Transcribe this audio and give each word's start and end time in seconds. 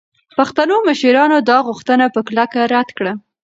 پښتنو 0.37 0.75
مشرانو 0.87 1.37
دا 1.49 1.57
غوښتنه 1.67 2.05
په 2.13 2.19
کلکه 2.27 2.59
رد 2.73 2.89
کړه. 2.97 3.13